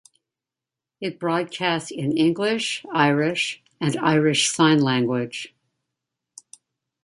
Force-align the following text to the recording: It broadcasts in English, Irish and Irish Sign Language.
It 0.99 1.19
broadcasts 1.19 1.91
in 1.91 2.17
English, 2.17 2.83
Irish 2.91 3.61
and 3.79 3.95
Irish 3.97 4.49
Sign 4.49 4.79
Language. 4.79 5.53